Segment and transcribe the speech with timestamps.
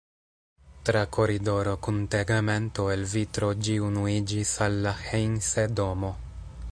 [0.89, 6.15] Tra koridoro kun tegmento el vitro ĝi unuiĝis al la Heinse-domo.